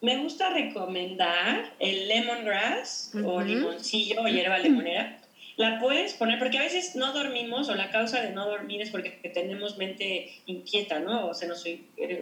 [0.00, 5.19] me gusta recomendar el lemongrass o limoncillo o hierba limonera.
[5.60, 8.88] La puedes poner, porque a veces no dormimos o la causa de no dormir es
[8.88, 11.26] porque tenemos mente inquieta, ¿no?
[11.26, 11.66] O se nos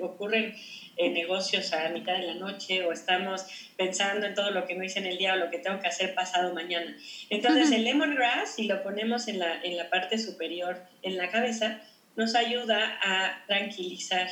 [0.02, 0.56] ocurren
[0.96, 3.46] eh, negocios a mitad de la noche o estamos
[3.76, 5.86] pensando en todo lo que no hice en el día o lo que tengo que
[5.86, 6.96] hacer pasado mañana.
[7.30, 11.80] Entonces el lemongrass, si lo ponemos en la, en la parte superior, en la cabeza,
[12.16, 14.28] nos ayuda a tranquilizar,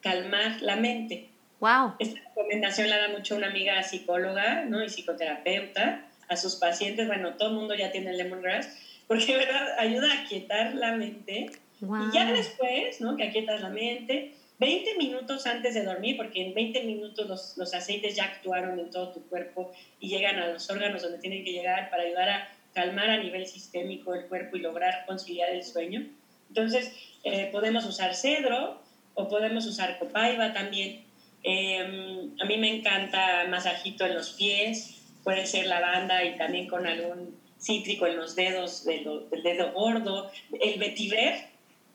[0.00, 1.30] calmar la mente.
[1.58, 1.94] Wow.
[1.98, 4.84] Esta recomendación la da mucho una amiga psicóloga ¿no?
[4.84, 8.68] y psicoterapeuta a sus pacientes, bueno, todo el mundo ya tiene el lemongrass,
[9.06, 9.78] porque ¿verdad?
[9.78, 11.50] ayuda a quietar la mente.
[11.80, 13.16] Y ya después, ¿no?
[13.16, 17.74] Que aquietas la mente, 20 minutos antes de dormir, porque en 20 minutos los, los,
[17.74, 21.52] aceites ya actuaron en todo tu cuerpo y llegan a los órganos donde tienen que
[21.52, 26.06] llegar para ayudar a calmar a nivel sistémico el cuerpo y lograr conciliar el sueño.
[26.48, 26.92] Entonces,
[27.24, 28.80] eh, podemos usar cedro
[29.14, 31.04] o podemos usar copaiba también.
[31.42, 34.95] Em, a mí me encanta masajito en los pies,
[35.26, 39.02] puede ser lavanda y también con algún cítrico en los dedos del,
[39.42, 40.30] dedo gordo.
[40.60, 41.48] El vetiver,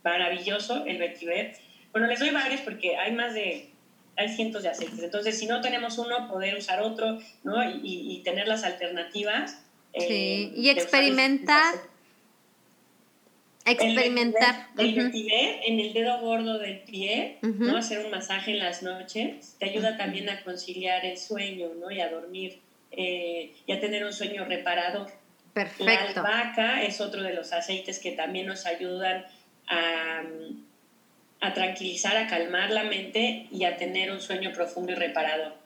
[0.03, 1.55] maravilloso, el vetiver.
[1.93, 3.69] Bueno, les doy varios porque hay más de,
[4.17, 5.01] hay cientos de aceites.
[5.01, 7.55] Entonces, si no tenemos uno, poder usar otro, ¿no?
[7.81, 9.63] Y, tener las alternativas.
[9.93, 11.75] Eh, sí, y experimentar.
[13.63, 14.67] Experimentar.
[14.77, 17.77] El vetiver, en el dedo gordo del pie, ¿no?
[17.77, 21.89] Hacer un masaje en las noches, te ayuda también a conciliar el sueño, ¿no?
[21.91, 22.59] Y a dormir
[22.91, 25.11] eh, y a tener un sueño reparador.
[25.53, 25.85] Perfecto.
[25.85, 29.25] La albahaca es otro de los aceites que también nos ayudan
[29.67, 30.23] a,
[31.41, 35.61] a tranquilizar, a calmar la mente y a tener un sueño profundo y reparador.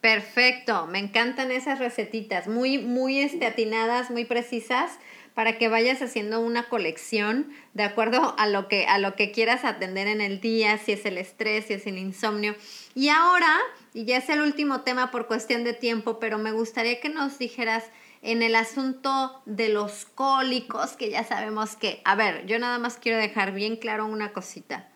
[0.00, 4.98] Perfecto, me encantan esas recetitas, muy, muy este, atinadas, muy precisas
[5.34, 9.64] para que vayas haciendo una colección de acuerdo a lo que a lo que quieras
[9.64, 12.54] atender en el día, si es el estrés, si es el insomnio.
[12.94, 13.58] Y ahora,
[13.94, 17.38] y ya es el último tema por cuestión de tiempo, pero me gustaría que nos
[17.38, 17.84] dijeras
[18.22, 22.98] en el asunto de los cólicos, que ya sabemos que, a ver, yo nada más
[22.98, 24.88] quiero dejar bien claro una cosita,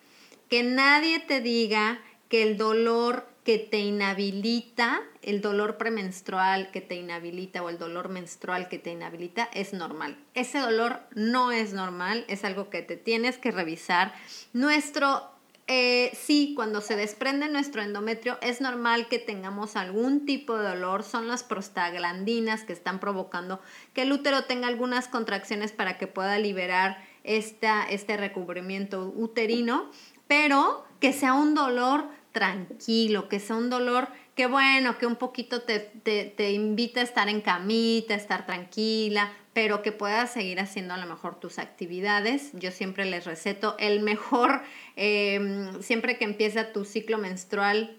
[0.51, 6.95] que nadie te diga que el dolor que te inhabilita, el dolor premenstrual que te
[6.95, 10.17] inhabilita o el dolor menstrual que te inhabilita es normal.
[10.33, 14.15] Ese dolor no es normal, es algo que te tienes que revisar.
[14.55, 15.31] Nuestro,
[15.67, 21.03] eh, sí, cuando se desprende nuestro endometrio es normal que tengamos algún tipo de dolor,
[21.03, 23.61] son las prostaglandinas que están provocando
[23.93, 29.91] que el útero tenga algunas contracciones para que pueda liberar esta, este recubrimiento uterino,
[30.29, 35.63] pero que sea un dolor tranquilo, que sea un dolor que bueno, que un poquito
[35.63, 40.93] te, te, invita a estar en camita, a estar tranquila, pero que puedas seguir haciendo
[40.93, 42.51] a lo mejor tus actividades.
[42.55, 44.63] Yo siempre les receto el mejor,
[44.97, 47.97] em, siempre que empieza tu ciclo menstrual,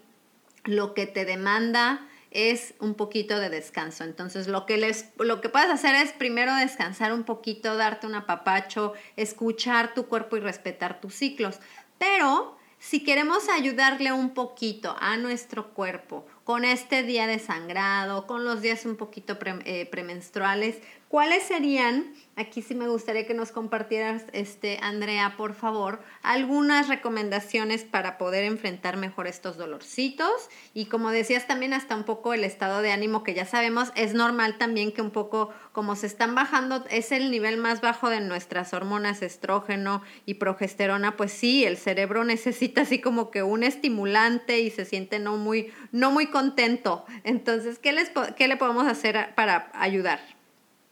[0.64, 4.04] lo que te demanda es un poquito de descanso.
[4.04, 8.14] Entonces, lo que les lo que puedes hacer es primero descansar un poquito, darte un
[8.14, 11.60] apapacho, escuchar tu cuerpo y respetar tus ciclos.
[11.98, 18.44] Pero si queremos ayudarle un poquito a nuestro cuerpo con este día de sangrado, con
[18.44, 20.76] los días un poquito eh, premenstruales,
[21.08, 27.82] ¿cuáles serían Aquí sí me gustaría que nos compartieras, este, Andrea, por favor, algunas recomendaciones
[27.82, 30.50] para poder enfrentar mejor estos dolorcitos.
[30.74, 34.12] Y como decías también hasta un poco el estado de ánimo que ya sabemos, es
[34.12, 38.20] normal también que un poco como se están bajando, es el nivel más bajo de
[38.20, 44.60] nuestras hormonas estrógeno y progesterona, pues sí, el cerebro necesita así como que un estimulante
[44.60, 47.04] y se siente no muy, no muy contento.
[47.24, 50.20] Entonces, ¿qué, les, qué le podemos hacer para ayudar?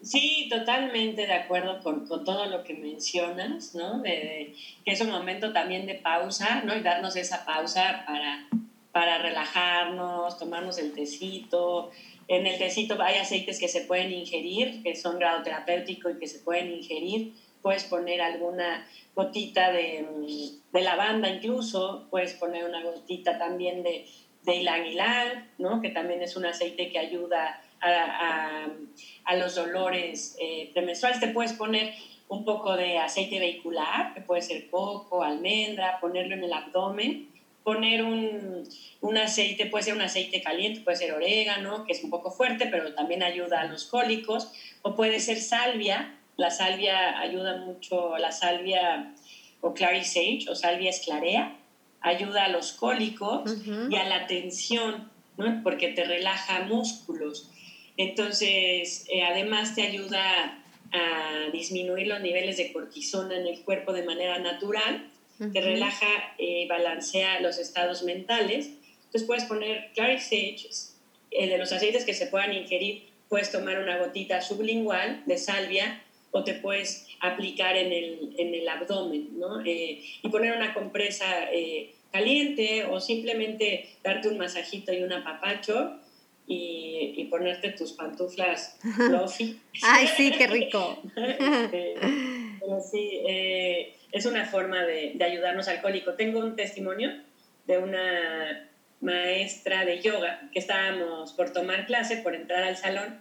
[0.05, 4.01] Sí, totalmente de acuerdo con, todo lo que mencionas, ¿no?
[4.01, 4.55] De,
[4.85, 6.77] que es un momento también de pausa, ¿no?
[6.77, 8.47] Y darnos esa pausa para,
[8.93, 11.91] para relajarnos, tomarnos el tecito.
[12.29, 16.27] En el tecito hay aceites que se pueden ingerir, que son grado terapéutico y que
[16.27, 17.33] se pueden ingerir.
[17.63, 20.07] Puedes poner alguna gotita de,
[20.71, 24.07] de lavanda incluso, puedes poner una gotita también de,
[24.45, 25.81] de ylang ¿no?
[25.81, 28.67] Que también es un aceite que ayuda a,
[29.25, 31.21] a, los dolores eh, premenstruales.
[31.21, 31.95] Te puedes poner
[32.29, 37.29] un poco de aceite vehicular, que puede ser coco, almendra, ponerlo en el abdomen,
[37.63, 38.69] poner un,
[39.01, 42.67] un, aceite, puede ser un aceite caliente, puede ser orégano, que es un poco fuerte,
[42.67, 44.51] pero también ayuda a los cólicos,
[44.83, 49.15] o puede ser salvia, la salvia ayuda mucho, la salvia
[49.61, 51.57] o clary sage o salvia esclarea,
[52.05, 53.57] ayuda a los cólicos
[53.91, 55.63] y a la tensión, ¿no?
[55.63, 57.51] porque te relaja músculos.
[57.97, 64.05] Entonces, eh, además te ayuda a disminuir los niveles de cortisona en el cuerpo de
[64.05, 65.11] manera natural,
[65.53, 66.07] te relaja,
[66.39, 68.71] eh, balancea los estados mentales.
[69.07, 70.69] Entonces puedes poner Clary Sage,
[71.31, 76.03] eh, de los aceites que se puedan ingerir, puedes tomar una gotita sublingual de salvia
[76.37, 79.61] o te puedes aplicar en el, en el abdomen, ¿no?
[79.65, 85.99] Eh, y poner una compresa eh, caliente o simplemente darte un masajito y un apapacho
[86.47, 89.61] y, y ponerte tus pantuflas fluffy.
[89.83, 91.03] Ay, sí, qué rico.
[91.17, 91.95] Este,
[92.61, 96.15] pero sí, eh, es una forma de, de ayudarnos alcohólico.
[96.15, 97.11] Tengo un testimonio
[97.67, 103.21] de una maestra de yoga que estábamos por tomar clase, por entrar al salón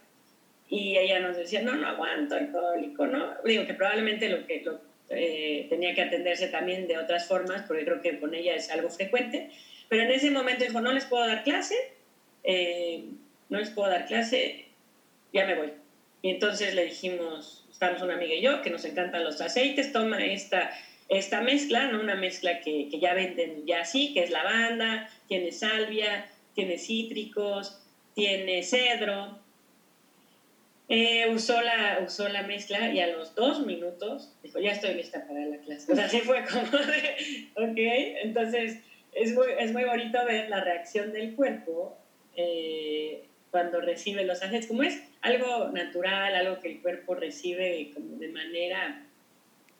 [0.69, 3.33] y ella nos decía, no, no aguanto alcohólico, ¿no?
[3.43, 4.79] Digo que probablemente lo que lo,
[5.09, 8.89] eh, tenía que atenderse también de otras formas, porque creo que con ella es algo
[8.89, 9.49] frecuente,
[9.89, 11.75] pero en ese momento dijo, no les puedo dar clase,
[12.43, 13.03] eh,
[13.49, 14.65] no les puedo dar clase,
[15.31, 15.71] ya me voy.
[16.21, 20.25] Y entonces le dijimos, estamos una amiga y yo, que nos encantan los aceites, toma
[20.25, 20.71] esta,
[21.09, 21.99] esta mezcla, ¿no?
[21.99, 26.25] Una mezcla que, que ya venden ya así, que es lavanda, tiene salvia,
[26.55, 27.79] tiene cítricos,
[28.15, 29.42] tiene cedro,
[30.89, 35.25] eh, usó, la, usó la mezcla y a los dos minutos dijo, ya estoy lista
[35.25, 35.91] para la clase.
[35.91, 37.77] O sea, así fue como de, ok,
[38.23, 38.79] entonces
[39.13, 41.97] es muy, es muy bonito ver la reacción del cuerpo
[42.35, 48.17] eh, cuando recibe los ángeles, como es algo natural, algo que el cuerpo recibe como
[48.17, 49.05] de manera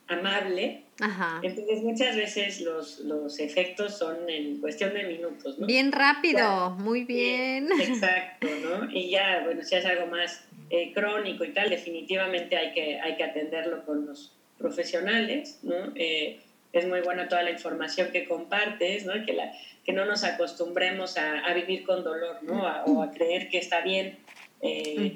[0.08, 0.84] amable.
[1.00, 1.40] Ajá.
[1.42, 5.66] Entonces muchas veces los, los efectos son en cuestión de minutos, ¿no?
[5.66, 7.70] Bien rápido, muy bien.
[7.72, 8.92] Exacto, ¿no?
[8.92, 10.46] Y ya, bueno, si es algo más
[10.76, 15.76] eh, crónico y tal, definitivamente hay que, hay que atenderlo con los profesionales, ¿no?
[15.96, 16.40] Eh,
[16.74, 19.14] es muy buena toda la información que compartes, ¿no?
[19.26, 19.52] Que, la,
[19.86, 22.66] que no nos acostumbremos a, a vivir con dolor, ¿no?
[22.68, 24.18] A- o a creer que está bien
[24.62, 25.14] eh,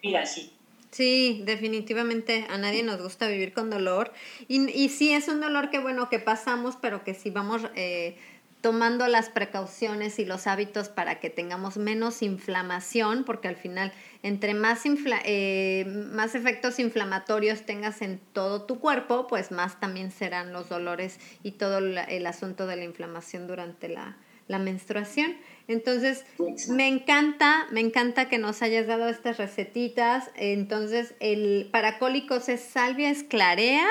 [0.00, 0.52] vivir así.
[0.92, 4.12] Sí, definitivamente a nadie nos gusta vivir con dolor.
[4.48, 8.16] Y, y sí, es un dolor que, bueno, que pasamos, pero que si vamos eh,
[8.60, 13.92] tomando las precauciones y los hábitos para que tengamos menos inflamación, porque al final,
[14.22, 20.10] entre más, infla- eh, más efectos inflamatorios tengas en todo tu cuerpo, pues más también
[20.10, 25.36] serán los dolores y todo la- el asunto de la inflamación durante la, la menstruación.
[25.68, 26.74] Entonces, Exacto.
[26.74, 30.30] me encanta, me encanta que nos hayas dado estas recetitas.
[30.34, 33.86] Entonces, el para cólicos es salvia esclarea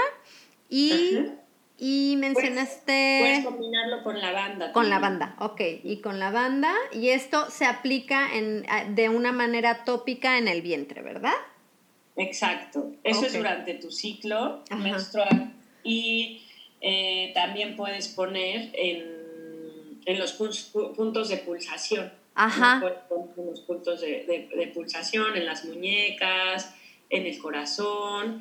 [0.70, 1.36] y, Ajá.
[1.80, 4.72] Y mencionaste Puedes combinarlo con lavanda.
[4.74, 4.90] con también.
[4.90, 6.74] lavanda, ok, y con lavanda.
[6.94, 8.66] Y esto se aplica en,
[8.96, 11.34] de una manera tópica en el vientre, ¿verdad?
[12.16, 12.92] Exacto.
[13.04, 14.76] Eso es durante tu ciclo Ajá.
[14.82, 15.54] menstrual.
[15.84, 16.44] Y
[16.82, 22.12] eh, también puedes poner en, en los puntos de pulsación.
[22.36, 22.82] Ajá.
[23.38, 26.74] en los puntos de, de- de pulsación, en las muñecas,
[27.10, 28.40] en el corazón.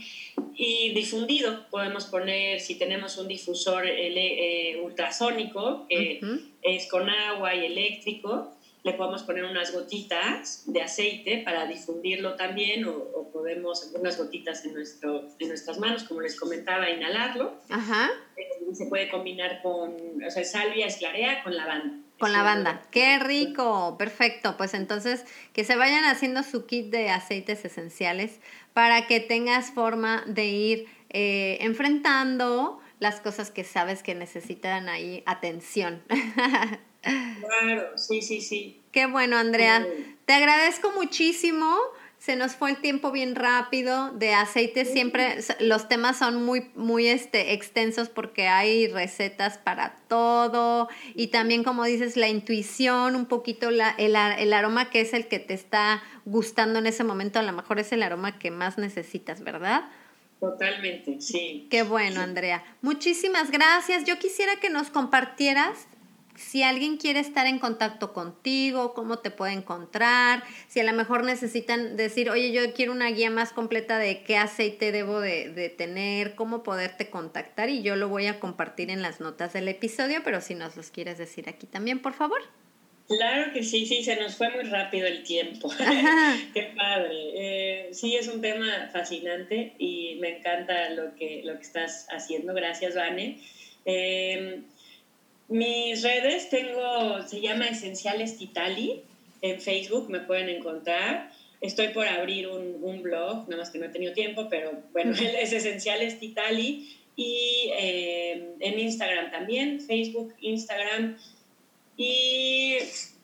[0.55, 6.41] Y difundido, podemos poner, si tenemos un difusor ele- eh, ultrasónico, que Ujú.
[6.63, 8.55] es con agua y eléctrico,
[8.85, 14.65] le podemos poner unas gotitas de aceite para difundirlo también o, o podemos unas gotitas
[14.65, 17.55] en, nuestro, en nuestras manos, como les comentaba, inhalarlo.
[17.69, 21.97] Ajá, Eh, se puede combinar con, o sea, salvia esclarea con lavanda.
[22.19, 22.71] Con Es lavanda.
[22.73, 24.57] una- Qué rico, perfecto.
[24.57, 28.41] Pues entonces, que se vayan haciendo su kit de aceites esenciales
[28.75, 35.23] para que tengas forma de ir eh, enfrentando las cosas que sabes que necesitan ahí
[35.27, 36.03] atención.
[37.03, 38.83] Claro, sí, sí, sí.
[38.93, 39.87] Qué bueno, Andrea.
[40.27, 41.75] Te agradezco muchísimo.
[42.19, 44.11] Se nos fue el tiempo bien rápido.
[44.11, 50.89] De aceite siempre los temas son muy, muy este, extensos porque hay recetas para todo.
[51.15, 55.29] Y también, como dices, la intuición, un poquito la, el, el aroma que es el
[55.29, 58.79] que te está gustando en ese momento, a lo mejor es el aroma que más
[58.79, 59.85] necesitas, ¿verdad?
[60.41, 61.67] Totalmente, sí.
[61.71, 62.65] Qué bueno, Andrea.
[62.83, 64.05] Muchísimas gracias.
[64.05, 65.89] Yo quisiera que nos compartieras
[66.39, 71.25] si alguien quiere estar en contacto contigo, cómo te puede encontrar, si a lo mejor
[71.25, 75.69] necesitan decir, oye, yo quiero una guía más completa de qué aceite debo de, de
[75.69, 80.21] tener, cómo poderte contactar y yo lo voy a compartir en las notas del episodio,
[80.25, 82.41] pero si nos los quieres decir aquí también, por favor.
[83.09, 85.71] Claro que sí, sí, se nos fue muy rápido el tiempo.
[86.55, 87.09] Qué padre.
[87.35, 92.53] Eh, sí, es un tema fascinante y me encanta lo que, lo que estás haciendo.
[92.53, 93.41] Gracias, Vane.
[93.87, 94.61] Eh,
[95.49, 99.03] mis redes tengo, se llama Esenciales Titali.
[99.41, 101.31] En Facebook me pueden encontrar.
[101.61, 105.13] Estoy por abrir un, un blog, nada más que no he tenido tiempo, pero bueno,
[105.41, 106.95] es Esenciales Titali.
[107.17, 111.17] Y eh, en Instagram también, Facebook, Instagram.
[111.97, 112.77] Y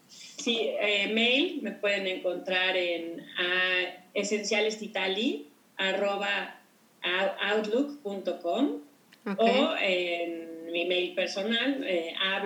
[0.09, 5.47] sí, eh, mail me pueden encontrar en uh, esencialestitali
[5.77, 6.61] arroba
[7.53, 8.81] outlook.com
[9.27, 9.39] Ok.
[9.39, 12.41] o en mi mail personal eh, a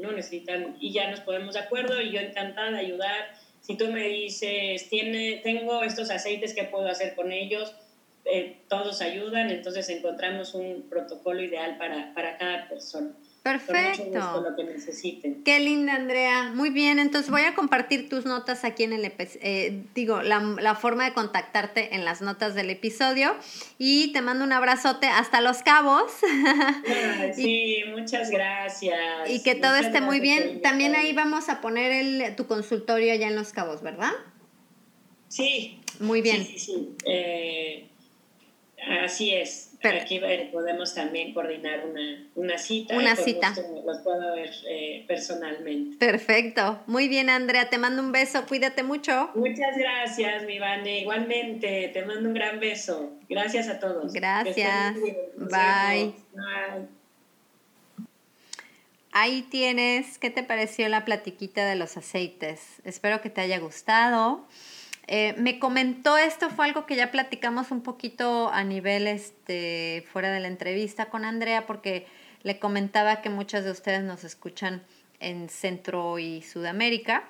[0.00, 0.12] ¿no?
[0.12, 4.06] Necesitan, y ya nos ponemos de acuerdo y yo encantada de ayudar Si tú me
[4.06, 7.74] dices, Tiene, tengo estos aceites que puedo hacer con ellos,
[8.24, 13.10] eh, todos ayudan, entonces encontramos un protocolo ideal para, para cada persona.
[13.42, 14.42] Perfecto.
[14.42, 15.42] lo que necesiten.
[15.42, 16.52] Qué linda, Andrea.
[16.54, 20.74] Muy bien, entonces voy a compartir tus notas aquí en el eh, digo, la, la,
[20.74, 23.34] forma de contactarte en las notas del episodio
[23.78, 26.12] y te mando un abrazote hasta Los Cabos.
[27.34, 29.30] sí, muchas gracias.
[29.30, 30.60] Y que todo esté muy bien.
[30.60, 34.12] También ahí vamos a poner el, tu consultorio allá en Los Cabos, ¿verdad?
[35.28, 35.80] Sí.
[35.98, 36.44] Muy bien.
[36.44, 36.94] Sí, sí, sí.
[37.06, 37.89] Eh,
[39.02, 39.70] así es.
[39.82, 40.20] Aquí
[40.52, 42.96] podemos también coordinar una, una cita.
[42.96, 43.54] Una cita.
[43.84, 45.96] Los puedo ver eh, personalmente.
[45.96, 46.82] Perfecto.
[46.86, 47.70] Muy bien, Andrea.
[47.70, 48.44] Te mando un beso.
[48.46, 49.30] Cuídate mucho.
[49.34, 51.00] Muchas gracias, mi Vane.
[51.00, 53.12] Igualmente, te mando un gran beso.
[53.28, 54.12] Gracias a todos.
[54.12, 54.94] Gracias.
[55.36, 56.12] Bye.
[56.34, 56.88] Bye.
[59.12, 60.18] Ahí tienes.
[60.18, 62.80] ¿Qué te pareció la platiquita de los aceites?
[62.84, 64.46] Espero que te haya gustado.
[65.12, 70.30] Eh, me comentó esto, fue algo que ya platicamos un poquito a nivel este, fuera
[70.30, 72.06] de la entrevista con Andrea, porque
[72.44, 74.84] le comentaba que muchas de ustedes nos escuchan
[75.18, 77.24] en Centro y Sudamérica.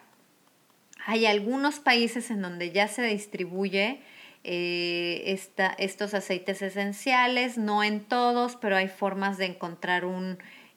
[1.06, 4.02] Hay algunos países en donde ya se distribuye
[4.44, 5.40] eh,
[5.78, 10.36] estos aceites esenciales, no en todos, pero hay formas de encontrar un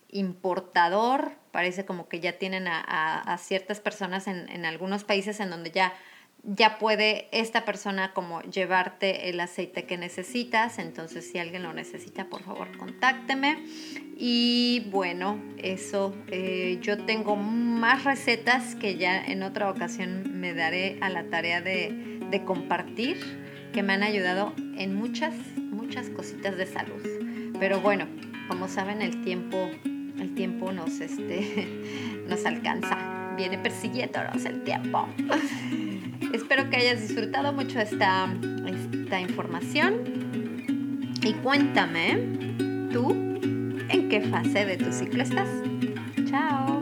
[0.09, 1.33] importador.
[1.51, 5.93] Parece como que ya tienen a, ciertas personas en algunos países en donde ya
[6.43, 10.77] ya puede esta persona como llevarte el aceite que necesitas.
[10.77, 13.63] Entonces, si alguien lo necesita, por favor, contácteme.
[14.17, 20.97] Y bueno, eso, eh, yo tengo más recetas que ya en otra ocasión me daré
[21.01, 23.17] a la tarea de, compartir,
[23.73, 27.01] que me han ayudado en muchas, muchas cositas de salud.
[27.59, 28.07] Pero bueno,
[28.47, 29.69] como saben, el tiempo,
[30.19, 31.67] el tiempo nos, este,
[32.27, 33.33] nos alcanza.
[33.37, 35.07] Viene persiguiéndonos el tiempo.
[36.31, 38.27] Espero que hayas disfrutado mucho esta,
[38.65, 39.95] esta información
[41.21, 43.11] y cuéntame tú
[43.89, 45.49] en qué fase de tu ciclo estás.
[46.29, 46.72] Chao.